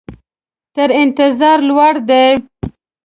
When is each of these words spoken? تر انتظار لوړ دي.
تر 0.75 0.89
انتظار 1.01 1.57
لوړ 1.69 1.93
دي. 2.09 2.25